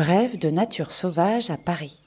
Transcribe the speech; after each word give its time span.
Brève 0.00 0.38
de 0.38 0.48
nature 0.48 0.92
sauvage 0.92 1.50
à 1.50 1.58
Paris. 1.58 2.00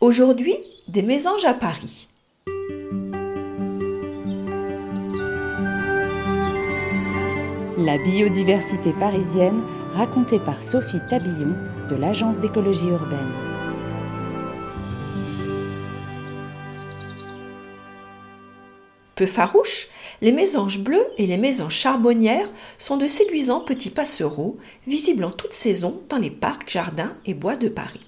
Aujourd'hui, 0.00 0.54
des 0.86 1.02
mésanges 1.02 1.44
à 1.44 1.52
Paris. 1.52 2.06
La 7.76 7.98
biodiversité 7.98 8.92
parisienne 8.92 9.60
racontée 9.90 10.38
par 10.38 10.62
Sophie 10.62 11.00
Tabillon 11.10 11.56
de 11.90 11.96
l'Agence 11.96 12.38
d'écologie 12.38 12.86
urbaine. 12.86 13.45
Peu 19.16 19.26
farouches, 19.26 19.88
les 20.20 20.30
mésanges 20.30 20.78
bleus 20.78 21.06
et 21.16 21.26
les 21.26 21.38
mésanges 21.38 21.74
charbonnières 21.74 22.50
sont 22.76 22.98
de 22.98 23.08
séduisants 23.08 23.60
petits 23.60 23.88
passereaux, 23.88 24.58
visibles 24.86 25.24
en 25.24 25.30
toute 25.30 25.54
saison 25.54 26.02
dans 26.10 26.18
les 26.18 26.30
parcs, 26.30 26.70
jardins 26.70 27.16
et 27.24 27.32
bois 27.32 27.56
de 27.56 27.70
Paris. 27.70 28.00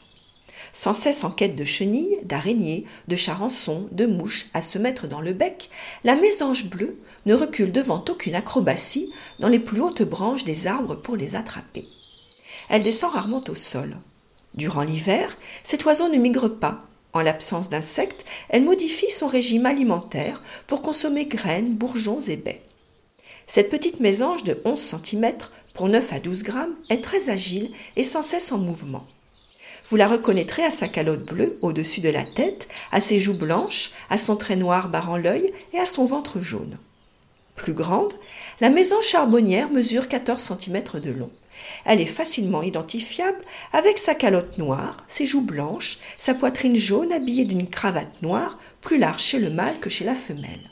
Sans 0.75 0.93
cesse 0.93 1.25
en 1.25 1.31
quête 1.31 1.57
de 1.57 1.65
chenilles, 1.65 2.19
d'araignées, 2.25 2.85
de 3.09 3.17
charançons, 3.17 3.89
de 3.91 4.05
mouches 4.05 4.51
à 4.53 4.61
se 4.61 4.79
mettre 4.79 5.09
dans 5.09 5.23
le 5.23 5.33
bec, 5.33 5.71
la 6.05 6.15
mésange 6.15 6.67
bleue 6.67 6.99
ne 7.25 7.35
recule 7.35 7.73
devant 7.73 8.05
aucune 8.07 8.35
acrobatie 8.35 9.11
dans 9.41 9.49
les 9.49 9.61
plus 9.61 9.81
hautes 9.81 10.09
branches 10.09 10.45
des 10.45 10.67
arbres 10.67 10.95
pour 10.95 11.17
les 11.17 11.37
attraper. 11.37 11.87
Elle 12.69 12.83
descend 12.83 13.13
rarement 13.13 13.43
au 13.49 13.55
sol. 13.55 13.95
Durant 14.57 14.83
l'hiver, 14.83 15.35
cet 15.63 15.87
oiseau 15.87 16.09
ne 16.09 16.19
migre 16.19 16.49
pas, 16.49 16.88
en 17.13 17.21
l'absence 17.21 17.71
d'insectes, 17.71 18.25
elle 18.49 18.65
modifie 18.65 19.11
son 19.11 19.27
régime 19.27 19.67
alimentaire 19.67 20.43
pour 20.69 20.83
consommer 20.83 21.27
graines, 21.27 21.75
bourgeons 21.75 22.21
et 22.21 22.37
baies. 22.37 22.63
Cette 23.47 23.71
petite 23.71 24.01
mésange 24.01 24.45
de 24.45 24.59
11 24.65 24.79
cm 24.79 25.33
pour 25.75 25.89
9 25.89 26.13
à 26.13 26.21
12 26.21 26.43
grammes 26.43 26.77
est 26.91 27.03
très 27.03 27.31
agile 27.31 27.73
et 27.97 28.05
sans 28.05 28.23
cesse 28.23 28.53
en 28.53 28.59
mouvement. 28.59 29.05
Vous 29.89 29.97
la 29.97 30.07
reconnaîtrez 30.07 30.65
à 30.65 30.71
sa 30.71 30.87
calotte 30.87 31.27
bleue 31.33 31.57
au-dessus 31.63 32.03
de 32.03 32.11
la 32.11 32.27
tête, 32.27 32.69
à 32.93 33.01
ses 33.01 33.19
joues 33.19 33.39
blanches, 33.39 33.93
à 34.11 34.19
son 34.19 34.37
trait 34.37 34.57
noir 34.57 34.91
barrant 34.91 35.17
l'œil 35.17 35.51
et 35.73 35.79
à 35.79 35.87
son 35.87 36.05
ventre 36.05 36.43
jaune. 36.43 36.79
Plus 37.59 37.75
grande, 37.75 38.15
la 38.61 38.71
mésange 38.71 39.05
charbonnière 39.05 39.69
mesure 39.69 40.07
14 40.07 40.41
cm 40.61 41.01
de 41.01 41.11
long. 41.11 41.31
Elle 41.85 42.01
est 42.01 42.07
facilement 42.07 42.63
identifiable 42.63 43.45
avec 43.73 43.99
sa 43.99 44.15
calotte 44.15 44.59
noire, 44.59 45.05
ses 45.09 45.27
joues 45.27 45.45
blanches, 45.45 45.99
sa 46.19 46.35
poitrine 46.35 46.77
jaune 46.77 47.13
habillée 47.13 47.45
d'une 47.45 47.69
cravate 47.69 48.23
noire, 48.23 48.59
plus 48.81 48.97
large 48.97 49.23
chez 49.23 49.41
le 49.41 49.51
mâle 49.51 49.81
que 49.81 49.91
chez 49.91 50.05
la 50.05 50.15
femelle. 50.15 50.71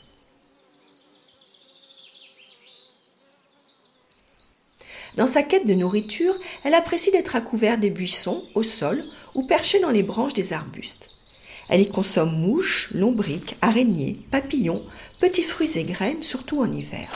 Dans 5.16 5.26
sa 5.26 5.42
quête 5.42 5.66
de 5.66 5.74
nourriture, 5.74 6.38
elle 6.62 6.74
apprécie 6.74 7.10
d'être 7.10 7.34
à 7.34 7.40
couvert 7.40 7.78
des 7.78 7.90
buissons, 7.90 8.44
au 8.54 8.62
sol 8.62 9.02
ou 9.34 9.44
perchée 9.46 9.80
dans 9.80 9.90
les 9.90 10.04
branches 10.04 10.34
des 10.34 10.52
arbustes. 10.52 11.15
Elle 11.68 11.82
y 11.82 11.88
consomme 11.88 12.38
mouches, 12.38 12.90
lombriques, 12.92 13.56
araignées, 13.60 14.20
papillons, 14.30 14.84
petits 15.20 15.42
fruits 15.42 15.76
et 15.76 15.84
graines, 15.84 16.22
surtout 16.22 16.60
en 16.60 16.70
hiver. 16.70 17.10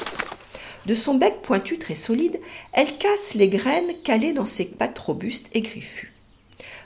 De 0.87 0.95
son 0.95 1.15
bec 1.15 1.35
pointu 1.43 1.79
très 1.79 1.95
solide, 1.95 2.41
elle 2.73 2.97
casse 2.97 3.35
les 3.35 3.49
graines 3.49 3.95
calées 4.03 4.33
dans 4.33 4.47
ses 4.47 4.65
pattes 4.65 4.99
robustes 4.99 5.49
et 5.53 5.61
griffues. 5.61 6.13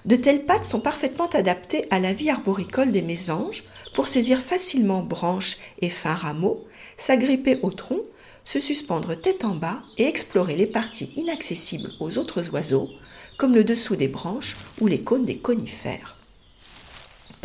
De 0.05 0.17
telles 0.17 0.45
pattes 0.45 0.67
sont 0.67 0.81
parfaitement 0.81 1.29
adaptées 1.29 1.87
à 1.91 1.99
la 1.99 2.13
vie 2.13 2.29
arboricole 2.29 2.93
des 2.93 3.01
mésanges 3.01 3.65
pour 3.95 4.09
saisir 4.09 4.41
facilement 4.41 5.03
branches 5.03 5.57
et 5.81 5.89
fins 5.89 6.15
rameaux, 6.15 6.67
s'agripper 6.99 7.59
au 7.63 7.71
tronc, 7.71 8.01
se 8.45 8.61
suspendre 8.61 9.19
tête 9.19 9.45
en 9.45 9.55
bas 9.55 9.81
et 9.97 10.05
explorer 10.05 10.57
les 10.57 10.67
parties 10.67 11.11
inaccessibles 11.17 11.93
aux 12.01 12.19
autres 12.19 12.51
oiseaux, 12.51 12.91
comme 13.39 13.55
le 13.55 13.65
dessous 13.65 13.97
des 13.97 14.09
branches 14.09 14.57
ou 14.81 14.87
les 14.87 15.01
cônes 15.01 15.25
des 15.25 15.39
conifères. 15.39 16.19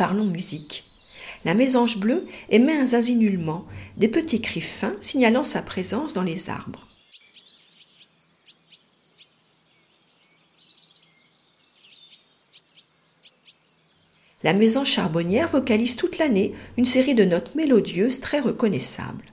Parlons 0.00 0.24
musique. 0.24 0.84
La 1.44 1.52
mésange 1.52 1.98
bleue 1.98 2.26
émet 2.48 2.72
un 2.72 2.86
zazinulement, 2.86 3.66
des 3.98 4.08
petits 4.08 4.40
cris 4.40 4.62
fins 4.62 4.94
signalant 4.98 5.44
sa 5.44 5.60
présence 5.60 6.14
dans 6.14 6.22
les 6.22 6.48
arbres. 6.48 6.86
La 14.42 14.54
mésange 14.54 14.88
charbonnière 14.88 15.48
vocalise 15.48 15.96
toute 15.96 16.16
l'année 16.16 16.54
une 16.78 16.86
série 16.86 17.14
de 17.14 17.26
notes 17.26 17.54
mélodieuses 17.54 18.20
très 18.20 18.40
reconnaissables. 18.40 19.26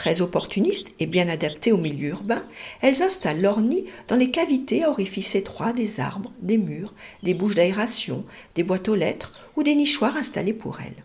Très 0.00 0.22
opportunistes 0.22 0.94
et 0.98 1.04
bien 1.04 1.28
adaptées 1.28 1.72
au 1.72 1.76
milieu 1.76 2.08
urbain, 2.08 2.48
elles 2.80 3.02
installent 3.02 3.42
leur 3.42 3.60
nid 3.60 3.84
dans 4.08 4.16
les 4.16 4.30
cavités 4.30 4.82
à 4.82 4.88
orifices 4.88 5.34
étroits 5.34 5.74
des 5.74 6.00
arbres, 6.00 6.32
des 6.40 6.56
murs, 6.56 6.94
des 7.22 7.34
bouches 7.34 7.54
d'aération, 7.54 8.24
des 8.54 8.62
boîtes 8.62 8.88
aux 8.88 8.94
lettres 8.94 9.38
ou 9.56 9.62
des 9.62 9.74
nichoirs 9.74 10.16
installés 10.16 10.54
pour 10.54 10.80
elles. 10.80 11.04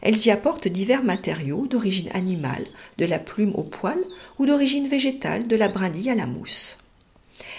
Elles 0.00 0.24
y 0.24 0.30
apportent 0.30 0.68
divers 0.68 1.04
matériaux 1.04 1.66
d'origine 1.66 2.08
animale, 2.14 2.64
de 2.96 3.04
la 3.04 3.18
plume 3.18 3.52
au 3.56 3.62
poil, 3.62 4.02
ou 4.38 4.46
d'origine 4.46 4.88
végétale, 4.88 5.46
de 5.46 5.56
la 5.56 5.68
brindille 5.68 6.08
à 6.08 6.14
la 6.14 6.26
mousse. 6.26 6.78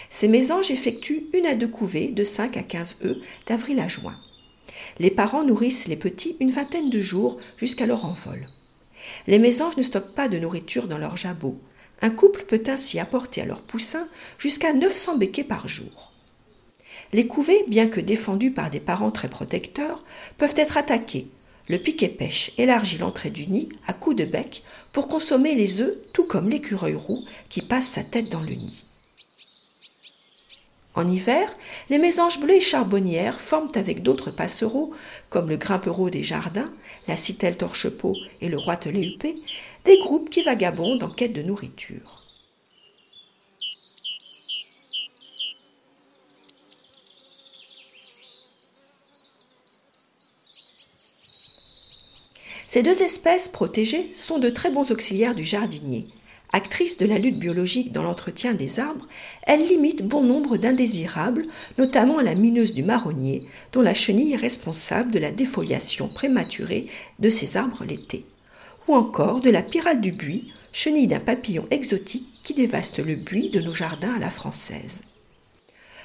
Ces 0.10 0.28
mésanges 0.28 0.72
effectuent 0.72 1.28
une 1.36 1.46
à 1.46 1.54
deux 1.54 1.68
couvées 1.68 2.08
de 2.08 2.24
5 2.24 2.58
à 2.58 2.64
15 2.64 2.98
œufs 3.06 3.18
d'avril 3.46 3.80
à 3.80 3.88
juin. 3.88 4.18
Les 4.98 5.12
parents 5.12 5.44
nourrissent 5.44 5.88
les 5.88 5.96
petits 5.96 6.38
une 6.40 6.50
vingtaine 6.50 6.90
de 6.90 7.04
jours 7.04 7.38
jusqu'à 7.60 7.86
leur 7.86 8.06
envol. 8.06 8.40
Les 9.28 9.40
mésanges 9.40 9.78
ne 9.78 9.84
stockent 9.84 10.14
pas 10.14 10.28
de 10.28 10.38
nourriture 10.38 10.88
dans 10.88 10.98
leurs 10.98 11.18
jabots. 11.18 11.60
Un 12.02 12.10
couple 12.10 12.44
peut 12.44 12.64
ainsi 12.68 13.00
apporter 13.00 13.42
à 13.42 13.46
leurs 13.46 13.62
poussins 13.62 14.08
jusqu'à 14.38 14.74
900 14.74 15.18
béquets 15.18 15.44
par 15.44 15.68
jour. 15.68 16.12
Les 17.14 17.28
couvées, 17.28 17.64
bien 17.68 17.88
que 17.88 18.02
défendues 18.02 18.52
par 18.52 18.70
des 18.70 18.80
parents 18.80 19.12
très 19.12 19.30
protecteurs, 19.30 20.04
peuvent 20.38 20.54
être 20.58 20.78
attaquées. 20.78 21.28
Le 21.68 21.80
piquet 21.80 22.10
pêche 22.10 22.52
élargit 22.58 23.00
l'entrée 23.00 23.32
du 23.32 23.48
nid 23.48 23.70
à 23.88 23.94
coups 23.94 24.18
de 24.18 24.26
bec 24.26 24.64
pour 24.94 25.08
consommer 25.08 25.56
les 25.56 25.82
œufs, 25.82 25.96
tout 26.14 26.28
comme 26.28 26.50
l'écureuil 26.50 26.94
roux 26.94 27.24
qui 27.50 27.62
passe 27.62 27.88
sa 27.88 28.04
tête 28.04 28.30
dans 28.30 28.42
le 28.42 28.54
nid. 28.54 28.84
En 30.94 31.08
hiver, 31.10 31.54
les 31.90 31.98
mésanges 31.98 32.40
bleues 32.40 32.56
et 32.56 32.62
charbonnières 32.62 33.42
forment 33.42 33.72
avec 33.76 34.02
d'autres 34.02 34.32
passereaux, 34.32 34.94
comme 35.30 35.50
le 35.50 35.58
grimpereau 35.58 36.10
des 36.10 36.24
jardins, 36.24 36.72
la 37.08 37.18
citelle 37.18 37.58
torchepeau 37.58 38.16
et 38.42 38.50
le 38.50 38.58
roitelet 38.58 39.06
huppé, 39.06 39.36
des 39.86 39.98
groupes 40.00 40.30
qui 40.30 40.44
vagabondent 40.44 41.04
en 41.04 41.10
quête 41.10 41.34
de 41.34 41.42
nourriture. 41.42 42.24
Ces 52.62 52.84
deux 52.84 53.02
espèces 53.02 53.48
protégées 53.48 54.14
sont 54.14 54.38
de 54.38 54.50
très 54.50 54.70
bons 54.70 54.92
auxiliaires 54.92 55.36
du 55.36 55.46
jardinier. 55.46 56.08
Actrice 56.56 56.96
de 56.96 57.06
la 57.06 57.18
lutte 57.18 57.38
biologique 57.38 57.92
dans 57.92 58.02
l'entretien 58.02 58.54
des 58.54 58.80
arbres, 58.80 59.10
elle 59.44 59.68
limite 59.68 60.08
bon 60.08 60.24
nombre 60.24 60.56
d'indésirables, 60.56 61.46
notamment 61.78 62.22
la 62.22 62.34
mineuse 62.34 62.74
du 62.74 62.82
marronnier, 62.82 63.44
dont 63.74 63.82
la 63.82 63.94
chenille 63.94 64.32
est 64.32 64.38
responsable 64.38 65.12
de 65.12 65.20
la 65.20 65.32
défoliation 65.32 66.08
prématurée 66.08 66.88
de 67.20 67.28
ces 67.28 67.58
arbres 67.58 67.84
l'été, 67.84 68.26
ou 68.88 68.96
encore 68.96 69.42
de 69.42 69.50
la 69.50 69.64
pyrale 69.64 70.00
du 70.00 70.14
buis, 70.14 70.50
chenille 70.72 71.08
d'un 71.08 71.20
papillon 71.20 71.68
exotique 71.72 72.30
qui 72.46 72.54
dévaste 72.54 73.00
le 73.00 73.16
buis 73.16 73.50
de 73.50 73.60
nos 73.60 73.76
jardins 73.76 74.16
à 74.16 74.20
la 74.20 74.32
française. 74.32 75.02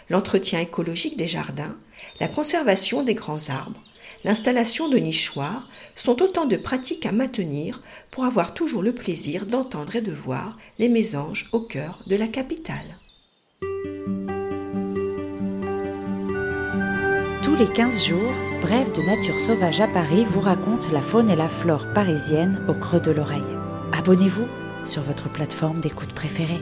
L'entretien 0.09 0.59
écologique 0.59 1.17
des 1.17 1.29
jardins, 1.29 1.77
la 2.19 2.27
conservation 2.27 3.05
des 3.05 3.15
grands 3.15 3.51
arbres, 3.51 3.85
l'installation 4.25 4.89
de 4.89 4.99
nichoirs 4.99 5.69
sont 5.95 6.23
autant 6.23 6.47
de 6.47 6.57
pratiques 6.57 7.07
à 7.07 7.13
maintenir 7.13 7.83
pour 8.11 8.25
avoir 8.25 8.55
toujours 8.55 8.83
le 8.83 8.95
plaisir 8.95 9.47
d'entendre 9.47 9.97
et 9.97 10.01
de 10.01 10.13
voir 10.13 10.57
les 10.79 10.89
mésanges 10.89 11.49
au 11.53 11.61
cœur 11.61 12.03
de 12.07 12.17
la 12.17 12.27
capitale. 12.27 12.99
Tous 17.43 17.57
les 17.57 17.69
15 17.69 18.07
jours, 18.07 18.33
Bref 18.63 18.93
de 18.93 19.03
Nature 19.03 19.41
Sauvage 19.41 19.81
à 19.81 19.89
Paris 19.89 20.25
vous 20.29 20.41
raconte 20.41 20.93
la 20.93 21.01
faune 21.01 21.31
et 21.31 21.37
la 21.37 21.49
flore 21.49 21.93
parisienne 21.95 22.63
au 22.69 22.75
creux 22.75 23.01
de 23.01 23.11
l'oreille. 23.11 23.41
Abonnez-vous 23.93 24.47
sur 24.85 25.03
votre 25.03 25.33
plateforme 25.33 25.81
d'écoute 25.81 26.13
préférée. 26.15 26.61